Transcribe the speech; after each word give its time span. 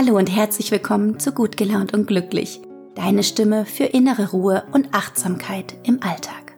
Hallo 0.00 0.16
und 0.16 0.30
herzlich 0.30 0.70
willkommen 0.70 1.18
zu 1.18 1.32
Gut 1.32 1.56
gelaunt 1.56 1.92
und 1.92 2.06
glücklich. 2.06 2.60
Deine 2.94 3.24
Stimme 3.24 3.66
für 3.66 3.82
innere 3.82 4.30
Ruhe 4.30 4.62
und 4.70 4.94
Achtsamkeit 4.94 5.74
im 5.82 6.00
Alltag. 6.04 6.56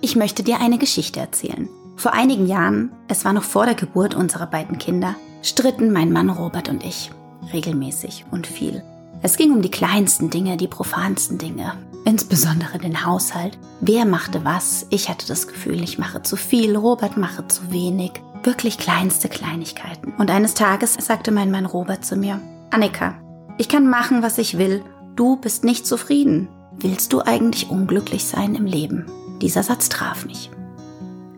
Ich 0.00 0.16
möchte 0.16 0.42
dir 0.42 0.62
eine 0.62 0.78
Geschichte 0.78 1.20
erzählen. 1.20 1.68
Vor 1.96 2.14
einigen 2.14 2.46
Jahren, 2.46 2.90
es 3.06 3.26
war 3.26 3.34
noch 3.34 3.42
vor 3.42 3.66
der 3.66 3.74
Geburt 3.74 4.14
unserer 4.14 4.46
beiden 4.46 4.78
Kinder, 4.78 5.14
stritten 5.42 5.92
mein 5.92 6.10
Mann 6.10 6.30
Robert 6.30 6.70
und 6.70 6.86
ich 6.86 7.10
regelmäßig 7.52 8.24
und 8.30 8.46
viel. 8.46 8.82
Es 9.20 9.36
ging 9.36 9.52
um 9.52 9.60
die 9.60 9.70
kleinsten 9.70 10.30
Dinge, 10.30 10.56
die 10.56 10.68
profansten 10.68 11.36
Dinge, 11.36 11.74
insbesondere 12.04 12.78
den 12.78 13.04
Haushalt. 13.04 13.58
Wer 13.80 14.04
machte 14.04 14.44
was? 14.44 14.86
Ich 14.90 15.08
hatte 15.08 15.26
das 15.26 15.46
Gefühl, 15.46 15.82
ich 15.82 15.98
mache 15.98 16.22
zu 16.22 16.36
viel, 16.36 16.76
Robert 16.76 17.16
mache 17.16 17.46
zu 17.48 17.70
wenig. 17.70 18.12
Wirklich 18.42 18.78
kleinste 18.78 19.28
Kleinigkeiten. 19.28 20.14
Und 20.18 20.30
eines 20.30 20.54
Tages 20.54 20.94
sagte 20.94 21.30
mein 21.30 21.50
Mann 21.50 21.66
Robert 21.66 22.04
zu 22.04 22.16
mir, 22.16 22.40
Annika, 22.70 23.14
ich 23.58 23.68
kann 23.68 23.88
machen, 23.88 24.22
was 24.22 24.38
ich 24.38 24.58
will, 24.58 24.82
du 25.14 25.36
bist 25.36 25.64
nicht 25.64 25.86
zufrieden. 25.86 26.48
Willst 26.72 27.12
du 27.12 27.20
eigentlich 27.20 27.70
unglücklich 27.70 28.24
sein 28.24 28.54
im 28.54 28.66
Leben? 28.66 29.06
Dieser 29.40 29.62
Satz 29.62 29.88
traf 29.88 30.24
mich. 30.24 30.50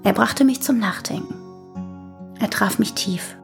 Er 0.03 0.13
brachte 0.13 0.45
mich 0.45 0.63
zum 0.63 0.79
Nachdenken. 0.79 1.35
Er 2.39 2.51
traf 2.51 2.79
mich 2.79 2.95
tief. 2.95 3.37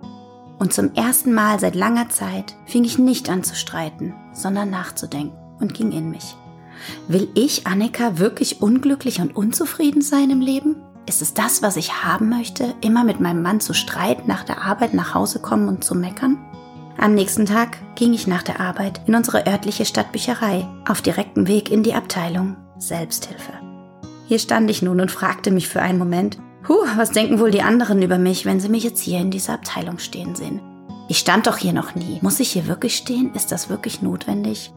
Und 0.58 0.72
zum 0.72 0.94
ersten 0.94 1.32
Mal 1.32 1.58
seit 1.58 1.74
langer 1.74 2.10
Zeit 2.10 2.54
fing 2.66 2.84
ich 2.84 2.98
nicht 2.98 3.30
an 3.30 3.42
zu 3.42 3.54
streiten, 3.54 4.14
sondern 4.32 4.70
nachzudenken 4.70 5.36
und 5.58 5.74
ging 5.74 5.90
in 5.90 6.10
mich. 6.10 6.36
Will 7.08 7.28
ich, 7.34 7.66
Annika, 7.66 8.18
wirklich 8.18 8.62
unglücklich 8.62 9.20
und 9.20 9.34
unzufrieden 9.34 10.02
sein 10.02 10.30
im 10.30 10.40
Leben? 10.40 10.76
Ist 11.06 11.22
es 11.22 11.34
das, 11.34 11.62
was 11.62 11.76
ich 11.76 12.04
haben 12.04 12.28
möchte, 12.28 12.74
immer 12.80 13.04
mit 13.04 13.20
meinem 13.20 13.42
Mann 13.42 13.60
zu 13.60 13.74
streiten, 13.74 14.28
nach 14.28 14.44
der 14.44 14.62
Arbeit 14.62 14.94
nach 14.94 15.14
Hause 15.14 15.40
kommen 15.40 15.68
und 15.68 15.84
zu 15.84 15.94
meckern? 15.94 16.38
Am 16.98 17.14
nächsten 17.14 17.46
Tag 17.46 17.78
ging 17.96 18.12
ich 18.12 18.26
nach 18.26 18.42
der 18.42 18.60
Arbeit 18.60 19.00
in 19.06 19.14
unsere 19.14 19.46
örtliche 19.46 19.84
Stadtbücherei 19.84 20.68
auf 20.86 21.00
direktem 21.00 21.48
Weg 21.48 21.70
in 21.70 21.82
die 21.82 21.94
Abteilung 21.94 22.56
Selbsthilfe. 22.78 23.52
Hier 24.26 24.38
stand 24.38 24.70
ich 24.70 24.82
nun 24.82 25.00
und 25.00 25.10
fragte 25.10 25.50
mich 25.50 25.68
für 25.68 25.82
einen 25.82 25.98
Moment, 25.98 26.38
Huh, 26.68 26.86
was 26.96 27.10
denken 27.10 27.40
wohl 27.40 27.50
die 27.50 27.62
anderen 27.62 28.02
über 28.02 28.18
mich, 28.18 28.44
wenn 28.44 28.60
sie 28.60 28.68
mich 28.68 28.84
jetzt 28.84 29.00
hier 29.00 29.18
in 29.18 29.30
dieser 29.30 29.54
Abteilung 29.54 29.98
stehen 29.98 30.34
sehen? 30.34 30.60
Ich 31.08 31.18
stand 31.18 31.46
doch 31.46 31.56
hier 31.56 31.72
noch 31.72 31.94
nie. 31.94 32.18
Muss 32.20 32.38
ich 32.38 32.52
hier 32.52 32.68
wirklich 32.68 32.94
stehen? 32.96 33.34
Ist 33.34 33.50
das 33.50 33.70
wirklich 33.70 34.02
notwendig? 34.02 34.72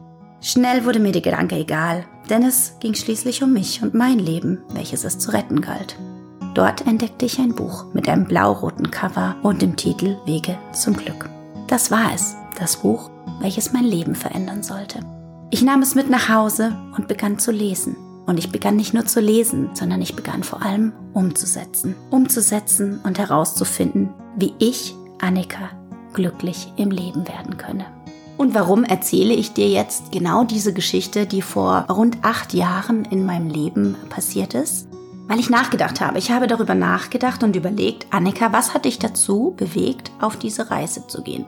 Schnell 0.46 0.84
wurde 0.84 0.98
mir 0.98 1.12
der 1.12 1.22
Gedanke 1.22 1.56
egal, 1.56 2.04
denn 2.28 2.42
es 2.42 2.74
ging 2.78 2.92
schließlich 2.92 3.42
um 3.42 3.54
mich 3.54 3.82
und 3.82 3.94
mein 3.94 4.18
Leben, 4.18 4.58
welches 4.74 5.02
es 5.04 5.18
zu 5.18 5.32
retten 5.32 5.62
galt. 5.62 5.96
Dort 6.52 6.86
entdeckte 6.86 7.24
ich 7.24 7.38
ein 7.38 7.54
Buch 7.54 7.86
mit 7.94 8.10
einem 8.10 8.26
blau-roten 8.26 8.90
Cover 8.90 9.36
und 9.42 9.62
dem 9.62 9.74
Titel 9.74 10.18
Wege 10.26 10.58
zum 10.74 10.98
Glück. 10.98 11.30
Das 11.66 11.90
war 11.90 12.12
es, 12.14 12.36
das 12.58 12.76
Buch, 12.76 13.10
welches 13.40 13.72
mein 13.72 13.84
Leben 13.84 14.14
verändern 14.14 14.62
sollte. 14.62 15.00
Ich 15.50 15.62
nahm 15.62 15.80
es 15.80 15.94
mit 15.94 16.10
nach 16.10 16.28
Hause 16.28 16.76
und 16.94 17.08
begann 17.08 17.38
zu 17.38 17.50
lesen. 17.50 17.96
Und 18.26 18.38
ich 18.38 18.52
begann 18.52 18.76
nicht 18.76 18.92
nur 18.92 19.06
zu 19.06 19.20
lesen, 19.20 19.70
sondern 19.72 20.02
ich 20.02 20.14
begann 20.14 20.42
vor 20.42 20.60
allem 20.60 20.92
umzusetzen. 21.14 21.94
Umzusetzen 22.10 23.00
und 23.02 23.18
herauszufinden, 23.18 24.10
wie 24.36 24.52
ich, 24.58 24.94
Annika, 25.22 25.70
glücklich 26.12 26.70
im 26.76 26.90
Leben 26.90 27.26
werden 27.26 27.56
könne. 27.56 27.86
Und 28.36 28.54
warum 28.54 28.84
erzähle 28.84 29.34
ich 29.34 29.52
dir 29.52 29.68
jetzt 29.68 30.10
genau 30.12 30.44
diese 30.44 30.72
Geschichte, 30.72 31.26
die 31.26 31.42
vor 31.42 31.86
rund 31.88 32.18
acht 32.22 32.52
Jahren 32.52 33.04
in 33.04 33.24
meinem 33.24 33.48
Leben 33.48 33.96
passiert 34.08 34.54
ist? 34.54 34.88
Weil 35.28 35.40
ich 35.40 35.50
nachgedacht 35.50 36.00
habe. 36.00 36.18
Ich 36.18 36.30
habe 36.30 36.46
darüber 36.46 36.74
nachgedacht 36.74 37.42
und 37.42 37.56
überlegt, 37.56 38.06
Annika, 38.10 38.52
was 38.52 38.74
hat 38.74 38.84
dich 38.84 38.98
dazu 38.98 39.54
bewegt, 39.56 40.10
auf 40.20 40.36
diese 40.36 40.70
Reise 40.70 41.06
zu 41.06 41.22
gehen? 41.22 41.46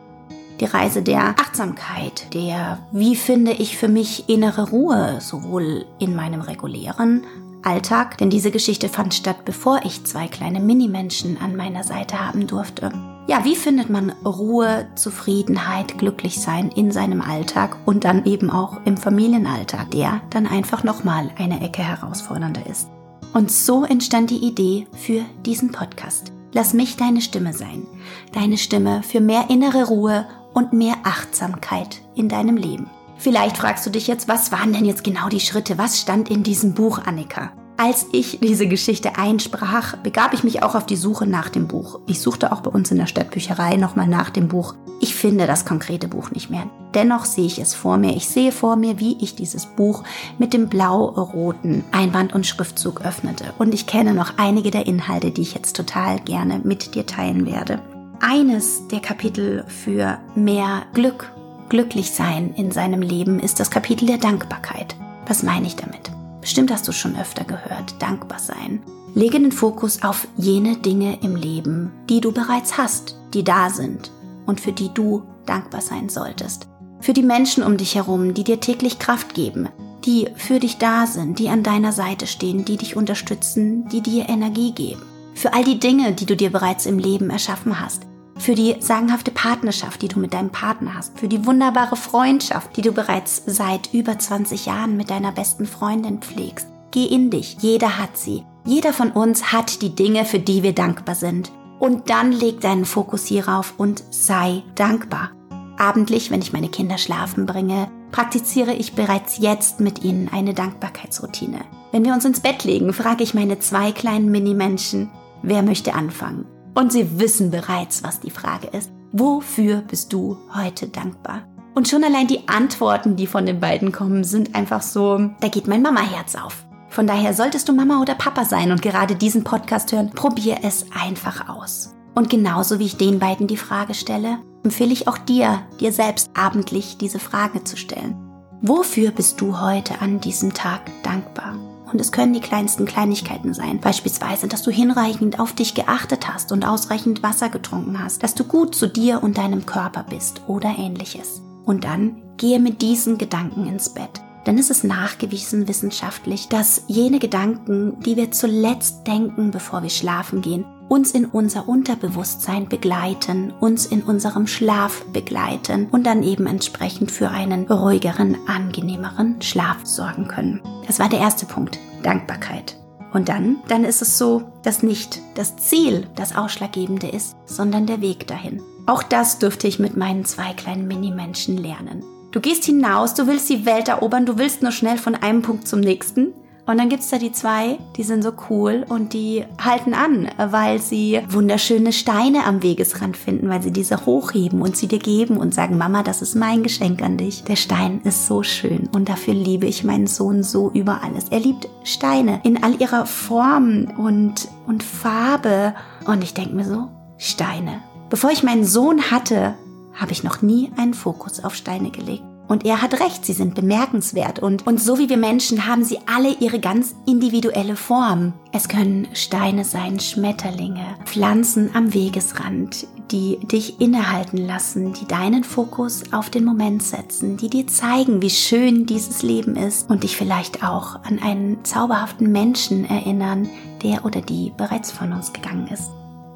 die 0.60 0.64
Reise 0.64 1.02
der 1.02 1.34
Achtsamkeit, 1.38 2.32
der, 2.34 2.78
wie 2.92 3.16
finde 3.16 3.52
ich 3.52 3.76
für 3.76 3.88
mich 3.88 4.28
innere 4.28 4.70
Ruhe, 4.70 5.18
sowohl 5.20 5.84
in 5.98 6.16
meinem 6.16 6.40
regulären 6.40 7.24
Alltag, 7.62 8.18
denn 8.18 8.30
diese 8.30 8.50
Geschichte 8.50 8.88
fand 8.88 9.12
statt, 9.12 9.44
bevor 9.44 9.80
ich 9.84 10.04
zwei 10.04 10.28
kleine 10.28 10.60
Minimenschen 10.60 11.38
an 11.40 11.56
meiner 11.56 11.84
Seite 11.84 12.24
haben 12.24 12.46
durfte. 12.46 12.92
Ja, 13.28 13.44
wie 13.44 13.56
findet 13.56 13.90
man 13.90 14.10
Ruhe, 14.24 14.86
Zufriedenheit, 14.94 15.98
Glücklichsein 15.98 16.70
in 16.70 16.92
seinem 16.92 17.20
Alltag 17.20 17.76
und 17.84 18.04
dann 18.04 18.24
eben 18.24 18.50
auch 18.50 18.78
im 18.84 18.96
Familienalltag, 18.96 19.90
der 19.90 20.20
dann 20.30 20.46
einfach 20.46 20.84
nochmal 20.84 21.30
eine 21.36 21.60
Ecke 21.60 21.82
herausfordernder 21.82 22.64
ist. 22.66 22.88
Und 23.32 23.50
so 23.50 23.84
entstand 23.84 24.30
die 24.30 24.46
Idee 24.46 24.86
für 24.92 25.24
diesen 25.44 25.72
Podcast. 25.72 26.32
Lass 26.52 26.72
mich 26.72 26.96
deine 26.96 27.20
Stimme 27.20 27.52
sein. 27.52 27.84
Deine 28.32 28.58
Stimme 28.58 29.02
für 29.02 29.20
mehr 29.20 29.50
innere 29.50 29.88
Ruhe 29.88 30.26
und 30.54 30.72
mehr 30.72 30.94
Achtsamkeit 31.02 32.00
in 32.14 32.28
deinem 32.28 32.56
Leben. 32.56 32.88
Vielleicht 33.18 33.56
fragst 33.56 33.84
du 33.84 33.90
dich 33.90 34.06
jetzt, 34.06 34.28
was 34.28 34.52
waren 34.52 34.72
denn 34.72 34.84
jetzt 34.84 35.02
genau 35.02 35.28
die 35.28 35.40
Schritte? 35.40 35.78
Was 35.78 36.00
stand 36.00 36.30
in 36.30 36.44
diesem 36.44 36.74
Buch, 36.74 37.00
Annika? 37.04 37.50
Als 37.78 38.06
ich 38.12 38.38
diese 38.40 38.68
Geschichte 38.68 39.18
einsprach, 39.18 39.96
begab 39.98 40.32
ich 40.32 40.42
mich 40.42 40.62
auch 40.62 40.74
auf 40.74 40.86
die 40.86 40.96
Suche 40.96 41.26
nach 41.26 41.50
dem 41.50 41.68
Buch. 41.68 42.00
Ich 42.06 42.22
suchte 42.22 42.50
auch 42.50 42.62
bei 42.62 42.70
uns 42.70 42.90
in 42.90 42.96
der 42.96 43.06
Stadtbücherei 43.06 43.76
nochmal 43.76 44.06
nach 44.06 44.30
dem 44.30 44.48
Buch. 44.48 44.74
Ich 44.98 45.14
finde 45.14 45.46
das 45.46 45.66
konkrete 45.66 46.08
Buch 46.08 46.30
nicht 46.30 46.48
mehr. 46.48 46.70
Dennoch 46.94 47.26
sehe 47.26 47.44
ich 47.44 47.58
es 47.58 47.74
vor 47.74 47.98
mir. 47.98 48.16
Ich 48.16 48.28
sehe 48.28 48.50
vor 48.50 48.76
mir, 48.76 48.98
wie 48.98 49.22
ich 49.22 49.34
dieses 49.34 49.66
Buch 49.66 50.04
mit 50.38 50.54
dem 50.54 50.70
blau-roten 50.70 51.84
Einband 51.92 52.34
und 52.34 52.46
Schriftzug 52.46 53.02
öffnete. 53.02 53.52
Und 53.58 53.74
ich 53.74 53.86
kenne 53.86 54.14
noch 54.14 54.38
einige 54.38 54.70
der 54.70 54.86
Inhalte, 54.86 55.30
die 55.30 55.42
ich 55.42 55.52
jetzt 55.52 55.76
total 55.76 56.18
gerne 56.20 56.62
mit 56.64 56.94
dir 56.94 57.04
teilen 57.04 57.44
werde. 57.44 57.82
Eines 58.20 58.88
der 58.88 59.00
Kapitel 59.00 59.64
für 59.68 60.16
mehr 60.34 60.84
Glück, 60.94 61.30
glücklich 61.68 62.12
sein 62.12 62.54
in 62.56 62.70
seinem 62.72 63.02
Leben 63.02 63.38
ist 63.38 63.60
das 63.60 63.70
Kapitel 63.70 64.06
der 64.06 64.18
Dankbarkeit. 64.18 64.96
Was 65.26 65.42
meine 65.42 65.66
ich 65.66 65.76
damit? 65.76 66.05
Bestimmt 66.46 66.70
hast 66.70 66.86
du 66.86 66.92
schon 66.92 67.16
öfter 67.16 67.42
gehört, 67.42 68.00
dankbar 68.00 68.38
sein. 68.38 68.80
Lege 69.16 69.40
den 69.40 69.50
Fokus 69.50 70.04
auf 70.04 70.28
jene 70.36 70.76
Dinge 70.76 71.18
im 71.20 71.34
Leben, 71.34 71.90
die 72.08 72.20
du 72.20 72.30
bereits 72.30 72.78
hast, 72.78 73.16
die 73.34 73.42
da 73.42 73.68
sind 73.68 74.12
und 74.46 74.60
für 74.60 74.70
die 74.70 74.94
du 74.94 75.24
dankbar 75.44 75.80
sein 75.80 76.08
solltest. 76.08 76.68
Für 77.00 77.14
die 77.14 77.24
Menschen 77.24 77.64
um 77.64 77.76
dich 77.76 77.96
herum, 77.96 78.32
die 78.32 78.44
dir 78.44 78.60
täglich 78.60 79.00
Kraft 79.00 79.34
geben, 79.34 79.70
die 80.04 80.28
für 80.36 80.60
dich 80.60 80.78
da 80.78 81.08
sind, 81.08 81.40
die 81.40 81.48
an 81.48 81.64
deiner 81.64 81.90
Seite 81.90 82.28
stehen, 82.28 82.64
die 82.64 82.76
dich 82.76 82.94
unterstützen, 82.96 83.88
die 83.88 84.00
dir 84.00 84.28
Energie 84.28 84.70
geben 84.70 85.02
für 85.36 85.52
all 85.52 85.64
die 85.64 85.78
Dinge, 85.80 86.12
die 86.12 86.26
du 86.26 86.34
dir 86.34 86.50
bereits 86.50 86.86
im 86.86 86.98
Leben 86.98 87.28
erschaffen 87.28 87.78
hast, 87.78 88.02
für 88.38 88.54
die 88.54 88.76
sagenhafte 88.80 89.30
Partnerschaft, 89.30 90.02
die 90.02 90.08
du 90.08 90.18
mit 90.18 90.34
deinem 90.34 90.50
Partner 90.50 90.94
hast, 90.94 91.18
für 91.18 91.28
die 91.28 91.46
wunderbare 91.46 91.96
Freundschaft, 91.96 92.76
die 92.76 92.82
du 92.82 92.92
bereits 92.92 93.42
seit 93.46 93.92
über 93.92 94.18
20 94.18 94.66
Jahren 94.66 94.96
mit 94.96 95.10
deiner 95.10 95.32
besten 95.32 95.66
Freundin 95.66 96.20
pflegst. 96.20 96.66
Geh 96.90 97.06
in 97.06 97.30
dich, 97.30 97.56
jeder 97.60 97.98
hat 97.98 98.16
sie. 98.16 98.44
Jeder 98.64 98.92
von 98.92 99.10
uns 99.10 99.52
hat 99.52 99.82
die 99.82 99.94
Dinge, 99.94 100.24
für 100.24 100.38
die 100.38 100.62
wir 100.62 100.74
dankbar 100.74 101.14
sind. 101.14 101.52
Und 101.78 102.08
dann 102.10 102.32
leg 102.32 102.60
deinen 102.60 102.84
Fokus 102.84 103.26
hierauf 103.26 103.74
und 103.76 104.02
sei 104.10 104.62
dankbar. 104.74 105.32
Abendlich, 105.78 106.30
wenn 106.30 106.40
ich 106.40 106.52
meine 106.52 106.68
Kinder 106.68 106.96
schlafen 106.96 107.44
bringe, 107.44 107.88
praktiziere 108.12 108.72
ich 108.72 108.94
bereits 108.94 109.38
jetzt 109.38 109.80
mit 109.80 110.04
ihnen 110.04 110.30
eine 110.32 110.54
Dankbarkeitsroutine. 110.54 111.60
Wenn 111.92 112.04
wir 112.04 112.14
uns 112.14 112.24
ins 112.24 112.40
Bett 112.40 112.64
legen, 112.64 112.92
frage 112.94 113.22
ich 113.22 113.34
meine 113.34 113.58
zwei 113.58 113.92
kleinen 113.92 114.30
Minimenschen, 114.30 115.10
Wer 115.42 115.62
möchte 115.62 115.94
anfangen? 115.94 116.46
Und 116.76 116.92
sie 116.92 117.18
wissen 117.18 117.50
bereits, 117.50 118.04
was 118.04 118.20
die 118.20 118.30
Frage 118.30 118.66
ist. 118.68 118.90
Wofür 119.10 119.78
bist 119.78 120.12
du 120.12 120.36
heute 120.54 120.88
dankbar? 120.88 121.48
Und 121.74 121.88
schon 121.88 122.04
allein 122.04 122.26
die 122.26 122.48
Antworten, 122.48 123.16
die 123.16 123.26
von 123.26 123.46
den 123.46 123.60
beiden 123.60 123.92
kommen, 123.92 124.24
sind 124.24 124.54
einfach 124.54 124.82
so, 124.82 125.30
da 125.40 125.48
geht 125.48 125.68
mein 125.68 125.80
Mama-Herz 125.80 126.34
auf. 126.34 126.66
Von 126.90 127.06
daher 127.06 127.32
solltest 127.32 127.68
du 127.68 127.72
Mama 127.72 128.02
oder 128.02 128.14
Papa 128.14 128.44
sein 128.44 128.72
und 128.72 128.82
gerade 128.82 129.16
diesen 129.16 129.42
Podcast 129.42 129.90
hören, 129.92 130.10
probier 130.10 130.58
es 130.62 130.84
einfach 130.94 131.48
aus. 131.48 131.94
Und 132.14 132.28
genauso 132.28 132.78
wie 132.78 132.86
ich 132.86 132.98
den 132.98 133.18
beiden 133.18 133.46
die 133.46 133.56
Frage 133.56 133.94
stelle, 133.94 134.38
empfehle 134.62 134.92
ich 134.92 135.08
auch 135.08 135.18
dir, 135.18 135.62
dir 135.80 135.92
selbst 135.92 136.28
abendlich 136.34 136.98
diese 136.98 137.18
Frage 137.18 137.64
zu 137.64 137.78
stellen. 137.78 138.16
Wofür 138.60 139.12
bist 139.12 139.40
du 139.40 139.60
heute 139.60 140.00
an 140.02 140.20
diesem 140.20 140.52
Tag 140.52 140.80
dankbar? 141.02 141.54
Und 141.96 142.00
es 142.02 142.12
können 142.12 142.34
die 142.34 142.40
kleinsten 142.40 142.84
Kleinigkeiten 142.84 143.54
sein. 143.54 143.80
Beispielsweise, 143.80 144.48
dass 144.48 144.62
du 144.62 144.70
hinreichend 144.70 145.40
auf 145.40 145.54
dich 145.54 145.72
geachtet 145.72 146.28
hast 146.30 146.52
und 146.52 146.62
ausreichend 146.62 147.22
Wasser 147.22 147.48
getrunken 147.48 148.04
hast, 148.04 148.22
dass 148.22 148.34
du 148.34 148.44
gut 148.44 148.74
zu 148.74 148.86
dir 148.86 149.22
und 149.22 149.38
deinem 149.38 149.64
Körper 149.64 150.02
bist 150.02 150.42
oder 150.46 150.74
ähnliches. 150.76 151.40
Und 151.64 151.84
dann 151.84 152.20
gehe 152.36 152.60
mit 152.60 152.82
diesen 152.82 153.16
Gedanken 153.16 153.66
ins 153.66 153.94
Bett. 153.94 154.20
Denn 154.44 154.58
es 154.58 154.68
ist 154.68 154.84
nachgewiesen 154.84 155.68
wissenschaftlich, 155.68 156.48
dass 156.48 156.82
jene 156.86 157.18
Gedanken, 157.18 157.98
die 158.00 158.18
wir 158.18 158.30
zuletzt 158.30 159.06
denken, 159.06 159.50
bevor 159.50 159.82
wir 159.82 159.88
schlafen 159.88 160.42
gehen, 160.42 160.66
uns 160.88 161.12
in 161.12 161.24
unser 161.24 161.68
Unterbewusstsein 161.68 162.68
begleiten, 162.68 163.52
uns 163.60 163.86
in 163.86 164.02
unserem 164.02 164.46
Schlaf 164.46 165.04
begleiten 165.12 165.88
und 165.90 166.06
dann 166.06 166.22
eben 166.22 166.46
entsprechend 166.46 167.10
für 167.10 167.30
einen 167.30 167.66
ruhigeren, 167.66 168.36
angenehmeren 168.46 169.42
Schlaf 169.42 169.78
sorgen 169.84 170.28
können. 170.28 170.60
Das 170.86 170.98
war 170.98 171.08
der 171.08 171.20
erste 171.20 171.46
Punkt, 171.46 171.78
Dankbarkeit. 172.02 172.76
Und 173.12 173.28
dann, 173.28 173.58
dann 173.68 173.84
ist 173.84 174.02
es 174.02 174.18
so, 174.18 174.42
dass 174.62 174.82
nicht 174.82 175.20
das 175.34 175.56
Ziel 175.56 176.06
das 176.16 176.36
Ausschlaggebende 176.36 177.08
ist, 177.08 177.34
sondern 177.46 177.86
der 177.86 178.00
Weg 178.00 178.26
dahin. 178.26 178.60
Auch 178.86 179.02
das 179.02 179.38
dürfte 179.38 179.66
ich 179.66 179.78
mit 179.78 179.96
meinen 179.96 180.24
zwei 180.24 180.52
kleinen 180.52 180.86
Minimenschen 180.86 181.56
lernen. 181.56 182.04
Du 182.30 182.40
gehst 182.40 182.64
hinaus, 182.64 183.14
du 183.14 183.26
willst 183.26 183.48
die 183.48 183.64
Welt 183.64 183.88
erobern, 183.88 184.26
du 184.26 184.36
willst 184.36 184.62
nur 184.62 184.72
schnell 184.72 184.98
von 184.98 185.14
einem 185.14 185.42
Punkt 185.42 185.66
zum 185.66 185.80
nächsten. 185.80 186.34
Und 186.66 186.78
dann 186.78 186.88
gibt's 186.88 187.10
da 187.10 187.18
die 187.18 187.30
zwei, 187.30 187.78
die 187.96 188.02
sind 188.02 188.22
so 188.22 188.32
cool 188.50 188.84
und 188.88 189.12
die 189.12 189.44
halten 189.62 189.94
an, 189.94 190.28
weil 190.36 190.80
sie 190.80 191.20
wunderschöne 191.28 191.92
Steine 191.92 192.44
am 192.44 192.60
Wegesrand 192.62 193.16
finden, 193.16 193.48
weil 193.48 193.62
sie 193.62 193.70
diese 193.70 194.04
hochheben 194.04 194.60
und 194.60 194.76
sie 194.76 194.88
dir 194.88 194.98
geben 194.98 195.36
und 195.36 195.54
sagen, 195.54 195.78
Mama, 195.78 196.02
das 196.02 196.22
ist 196.22 196.34
mein 196.34 196.64
Geschenk 196.64 197.02
an 197.02 197.18
dich. 197.18 197.44
Der 197.44 197.54
Stein 197.54 198.00
ist 198.02 198.26
so 198.26 198.42
schön 198.42 198.88
und 198.92 199.08
dafür 199.08 199.32
liebe 199.34 199.66
ich 199.66 199.84
meinen 199.84 200.08
Sohn 200.08 200.42
so 200.42 200.72
über 200.72 201.04
alles. 201.04 201.26
Er 201.30 201.38
liebt 201.38 201.68
Steine 201.84 202.40
in 202.42 202.62
all 202.64 202.80
ihrer 202.80 203.06
Form 203.06 203.86
und, 203.96 204.48
und 204.66 204.82
Farbe. 204.82 205.72
Und 206.06 206.24
ich 206.24 206.34
denke 206.34 206.56
mir 206.56 206.64
so, 206.64 206.88
Steine. 207.16 207.80
Bevor 208.10 208.30
ich 208.30 208.42
meinen 208.42 208.64
Sohn 208.64 209.10
hatte, 209.12 209.54
habe 209.94 210.12
ich 210.12 210.24
noch 210.24 210.42
nie 210.42 210.72
einen 210.76 210.94
Fokus 210.94 211.42
auf 211.42 211.54
Steine 211.54 211.90
gelegt. 211.90 212.24
Und 212.48 212.64
er 212.64 212.82
hat 212.82 213.00
recht, 213.00 213.24
sie 213.24 213.32
sind 213.32 213.54
bemerkenswert. 213.54 214.38
Und, 214.38 214.66
und 214.66 214.80
so 214.80 214.98
wie 214.98 215.08
wir 215.08 215.16
Menschen 215.16 215.66
haben 215.66 215.84
sie 215.84 215.98
alle 216.06 216.34
ihre 216.38 216.60
ganz 216.60 216.94
individuelle 217.06 217.76
Form. 217.76 218.32
Es 218.52 218.68
können 218.68 219.08
Steine 219.14 219.64
sein, 219.64 219.98
Schmetterlinge, 219.98 220.96
Pflanzen 221.04 221.70
am 221.74 221.92
Wegesrand, 221.92 222.86
die 223.10 223.38
dich 223.46 223.80
innehalten 223.80 224.38
lassen, 224.38 224.92
die 224.92 225.06
deinen 225.06 225.44
Fokus 225.44 226.12
auf 226.12 226.30
den 226.30 226.44
Moment 226.44 226.82
setzen, 226.82 227.36
die 227.36 227.50
dir 227.50 227.66
zeigen, 227.66 228.22
wie 228.22 228.30
schön 228.30 228.86
dieses 228.86 229.22
Leben 229.22 229.56
ist 229.56 229.90
und 229.90 230.02
dich 230.02 230.16
vielleicht 230.16 230.64
auch 230.64 231.04
an 231.04 231.18
einen 231.20 231.64
zauberhaften 231.64 232.30
Menschen 232.30 232.84
erinnern, 232.84 233.48
der 233.82 234.04
oder 234.04 234.20
die 234.20 234.52
bereits 234.56 234.90
von 234.90 235.12
uns 235.12 235.32
gegangen 235.32 235.68
ist. 235.68 235.90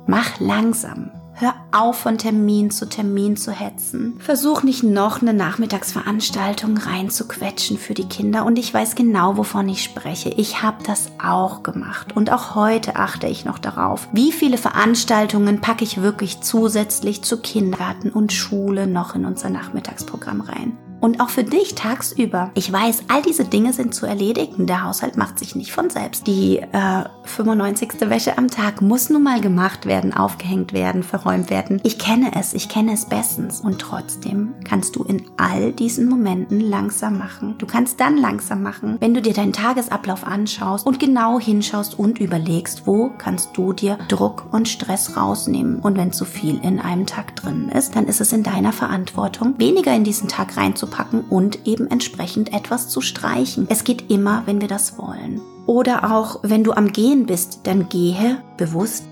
Mach 0.06 0.40
langsam, 0.40 1.10
Hör 1.40 1.54
auf, 1.72 2.00
von 2.00 2.18
Termin 2.18 2.70
zu 2.70 2.86
Termin 2.86 3.34
zu 3.34 3.50
hetzen. 3.50 4.16
Versuch 4.18 4.62
nicht 4.62 4.82
noch 4.82 5.22
eine 5.22 5.32
Nachmittagsveranstaltung 5.32 6.76
reinzuquetschen 6.76 7.78
für 7.78 7.94
die 7.94 8.08
Kinder. 8.08 8.44
Und 8.44 8.58
ich 8.58 8.74
weiß 8.74 8.94
genau, 8.94 9.38
wovon 9.38 9.66
ich 9.70 9.82
spreche. 9.82 10.28
Ich 10.36 10.60
habe 10.60 10.82
das 10.84 11.10
auch 11.18 11.62
gemacht. 11.62 12.14
Und 12.14 12.30
auch 12.30 12.54
heute 12.54 12.96
achte 12.96 13.26
ich 13.26 13.46
noch 13.46 13.58
darauf, 13.58 14.06
wie 14.12 14.32
viele 14.32 14.58
Veranstaltungen 14.58 15.62
packe 15.62 15.82
ich 15.82 16.02
wirklich 16.02 16.42
zusätzlich 16.42 17.22
zu 17.22 17.38
Kindergarten 17.38 18.10
und 18.10 18.34
Schule 18.34 18.86
noch 18.86 19.14
in 19.14 19.24
unser 19.24 19.48
Nachmittagsprogramm 19.48 20.42
rein. 20.42 20.76
Und 21.00 21.20
auch 21.20 21.30
für 21.30 21.44
dich 21.44 21.74
tagsüber. 21.74 22.50
Ich 22.54 22.70
weiß, 22.70 23.04
all 23.08 23.22
diese 23.22 23.44
Dinge 23.44 23.72
sind 23.72 23.94
zu 23.94 24.06
erledigen. 24.06 24.66
Der 24.66 24.84
Haushalt 24.84 25.16
macht 25.16 25.38
sich 25.38 25.56
nicht 25.56 25.72
von 25.72 25.88
selbst. 25.88 26.26
Die 26.26 26.58
äh, 26.58 27.04
95. 27.24 27.92
Wäsche 28.02 28.36
am 28.36 28.48
Tag 28.48 28.82
muss 28.82 29.08
nun 29.08 29.22
mal 29.22 29.40
gemacht 29.40 29.86
werden, 29.86 30.12
aufgehängt 30.12 30.72
werden, 30.72 31.02
verräumt 31.02 31.48
werden. 31.48 31.80
Ich 31.84 31.98
kenne 31.98 32.32
es, 32.38 32.52
ich 32.52 32.68
kenne 32.68 32.92
es 32.92 33.06
bestens. 33.06 33.60
Und 33.60 33.78
trotzdem 33.80 34.54
kannst 34.64 34.96
du 34.96 35.04
in 35.04 35.22
all 35.38 35.72
diesen 35.72 36.08
Momenten 36.08 36.60
langsam 36.60 37.16
machen. 37.16 37.56
Du 37.56 37.66
kannst 37.66 37.98
dann 38.00 38.18
langsam 38.18 38.62
machen, 38.62 38.96
wenn 39.00 39.14
du 39.14 39.22
dir 39.22 39.32
deinen 39.32 39.54
Tagesablauf 39.54 40.26
anschaust 40.26 40.86
und 40.86 41.00
genau 41.00 41.40
hinschaust 41.40 41.98
und 41.98 42.20
überlegst, 42.20 42.86
wo 42.86 43.10
kannst 43.16 43.56
du 43.56 43.72
dir 43.72 43.98
Druck 44.08 44.52
und 44.52 44.68
Stress 44.68 45.16
rausnehmen. 45.16 45.78
Und 45.80 45.96
wenn 45.96 46.12
zu 46.12 46.26
viel 46.26 46.60
in 46.62 46.78
einem 46.78 47.06
Tag 47.06 47.36
drin 47.36 47.70
ist, 47.70 47.96
dann 47.96 48.06
ist 48.06 48.20
es 48.20 48.32
in 48.32 48.42
deiner 48.42 48.72
Verantwortung, 48.72 49.54
weniger 49.58 49.94
in 49.94 50.04
diesen 50.04 50.28
Tag 50.28 50.56
reinzupacken 50.56 50.89
packen 50.90 51.24
und 51.30 51.66
eben 51.66 51.86
entsprechend 51.86 52.52
etwas 52.52 52.88
zu 52.88 53.00
streichen. 53.00 53.66
Es 53.70 53.84
geht 53.84 54.10
immer, 54.10 54.42
wenn 54.46 54.60
wir 54.60 54.68
das 54.68 54.98
wollen. 54.98 55.40
Oder 55.66 56.12
auch, 56.12 56.40
wenn 56.42 56.64
du 56.64 56.72
am 56.72 56.92
Gehen 56.92 57.26
bist, 57.26 57.60
dann 57.64 57.88
gehe 57.88 58.42
bewusst 58.56 59.04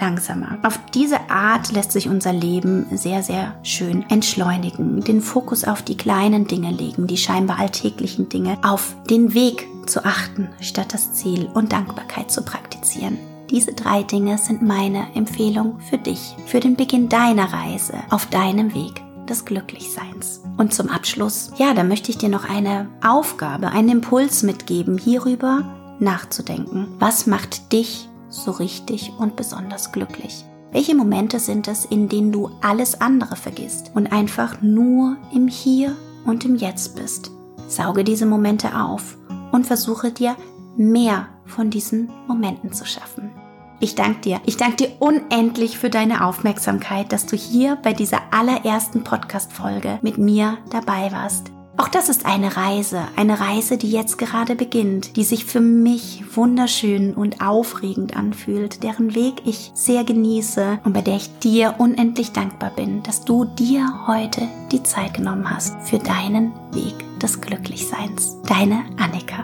langsamer. 0.00 0.58
Auf 0.62 0.78
diese 0.92 1.30
Art 1.30 1.72
lässt 1.72 1.92
sich 1.92 2.08
unser 2.08 2.32
Leben 2.32 2.86
sehr, 2.92 3.22
sehr 3.22 3.54
schön 3.62 4.04
entschleunigen, 4.10 5.00
den 5.02 5.20
Fokus 5.20 5.64
auf 5.64 5.82
die 5.82 5.96
kleinen 5.96 6.46
Dinge 6.46 6.70
legen, 6.70 7.06
die 7.06 7.16
scheinbar 7.16 7.58
alltäglichen 7.58 8.28
Dinge, 8.28 8.58
auf 8.62 8.94
den 9.08 9.34
Weg 9.34 9.66
zu 9.86 10.04
achten, 10.04 10.48
statt 10.60 10.92
das 10.94 11.12
Ziel 11.12 11.48
und 11.54 11.72
Dankbarkeit 11.72 12.30
zu 12.30 12.42
praktizieren. 12.42 13.18
Diese 13.50 13.72
drei 13.72 14.02
Dinge 14.02 14.38
sind 14.38 14.62
meine 14.62 15.06
Empfehlung 15.14 15.78
für 15.80 15.98
dich, 15.98 16.34
für 16.46 16.60
den 16.60 16.76
Beginn 16.76 17.08
deiner 17.08 17.52
Reise 17.52 17.94
auf 18.10 18.26
deinem 18.26 18.74
Weg 18.74 19.02
des 19.28 19.44
Glücklichseins. 19.44 20.42
Und 20.56 20.74
zum 20.74 20.88
Abschluss, 20.88 21.52
ja, 21.56 21.74
da 21.74 21.84
möchte 21.84 22.10
ich 22.10 22.18
dir 22.18 22.28
noch 22.28 22.48
eine 22.48 22.88
Aufgabe, 23.04 23.70
einen 23.70 23.88
Impuls 23.88 24.42
mitgeben, 24.42 24.98
hierüber 24.98 25.96
nachzudenken. 25.98 26.88
Was 26.98 27.26
macht 27.26 27.72
dich 27.72 28.08
so 28.28 28.50
richtig 28.50 29.12
und 29.18 29.36
besonders 29.36 29.92
glücklich? 29.92 30.44
Welche 30.72 30.94
Momente 30.94 31.38
sind 31.38 31.68
es, 31.68 31.84
in 31.84 32.08
denen 32.08 32.32
du 32.32 32.50
alles 32.60 33.00
andere 33.00 33.36
vergisst 33.36 33.92
und 33.94 34.12
einfach 34.12 34.60
nur 34.60 35.16
im 35.32 35.46
Hier 35.46 35.94
und 36.24 36.44
im 36.44 36.56
Jetzt 36.56 36.96
bist? 36.96 37.30
Sauge 37.68 38.02
diese 38.02 38.26
Momente 38.26 38.76
auf 38.76 39.16
und 39.52 39.66
versuche 39.66 40.10
dir 40.10 40.36
mehr 40.76 41.28
von 41.46 41.70
diesen 41.70 42.10
Momenten 42.26 42.72
zu 42.72 42.84
schaffen. 42.84 43.30
Ich 43.80 43.94
danke 43.94 44.20
dir. 44.20 44.40
Ich 44.46 44.56
danke 44.56 44.76
dir 44.76 44.92
unendlich 44.98 45.78
für 45.78 45.90
deine 45.90 46.24
Aufmerksamkeit, 46.24 47.12
dass 47.12 47.26
du 47.26 47.36
hier 47.36 47.76
bei 47.76 47.92
dieser 47.92 48.20
allerersten 48.30 49.04
Podcast-Folge 49.04 49.98
mit 50.02 50.18
mir 50.18 50.58
dabei 50.70 51.12
warst. 51.12 51.50
Auch 51.76 51.88
das 51.88 52.08
ist 52.08 52.24
eine 52.24 52.56
Reise, 52.56 53.02
eine 53.16 53.40
Reise, 53.40 53.76
die 53.76 53.90
jetzt 53.90 54.16
gerade 54.16 54.54
beginnt, 54.54 55.16
die 55.16 55.24
sich 55.24 55.44
für 55.44 55.60
mich 55.60 56.22
wunderschön 56.36 57.14
und 57.14 57.40
aufregend 57.40 58.16
anfühlt, 58.16 58.84
deren 58.84 59.16
Weg 59.16 59.42
ich 59.44 59.72
sehr 59.74 60.04
genieße 60.04 60.78
und 60.84 60.92
bei 60.92 61.00
der 61.00 61.16
ich 61.16 61.36
dir 61.40 61.74
unendlich 61.78 62.30
dankbar 62.30 62.70
bin, 62.70 63.02
dass 63.02 63.24
du 63.24 63.44
dir 63.44 64.06
heute 64.06 64.42
die 64.70 64.84
Zeit 64.84 65.14
genommen 65.14 65.50
hast 65.50 65.74
für 65.82 65.98
deinen 65.98 66.52
Weg 66.72 66.94
des 67.18 67.40
Glücklichseins. 67.40 68.36
Deine 68.46 68.84
Annika. 68.98 69.42